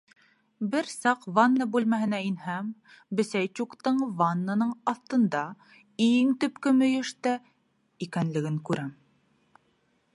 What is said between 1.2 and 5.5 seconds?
ванна бүлмәһенә инһәм, Бесәйчуктың ваннаның аҫтында,